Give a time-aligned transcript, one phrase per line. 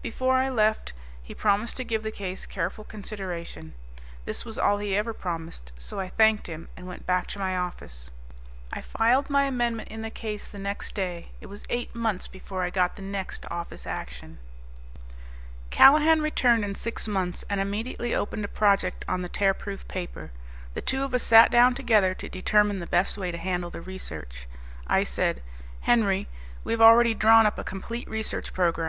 [0.00, 3.74] Before I left he promised to give the case careful consideration.
[4.24, 7.54] This was all he ever promised, so I thanked him and went back to my
[7.54, 8.10] office.
[8.72, 11.32] I filed my amendment in the case the next day.
[11.42, 14.38] It was eight months before I got the next Office Action.
[15.68, 20.30] Callahan returned in six months and immediately opened a project on the Tearproof Paper.
[20.72, 23.82] The two of us sat down together to determine the best way to handle the
[23.82, 24.48] research.
[24.86, 25.42] I said,
[25.82, 26.26] "Henry,
[26.64, 28.82] we have already drawn up a complete research program.